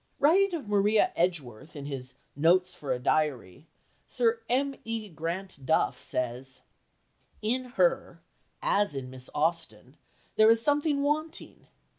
[0.17, 3.67] Writing of Maria Edgeworth in his Notes for a Diary,
[4.07, 4.73] Sir M.
[4.83, 5.07] E.
[5.09, 6.61] Grant Duff says:
[7.43, 8.23] "In her,
[8.63, 9.95] as in Miss Austen,
[10.37, 11.67] there is something wanting.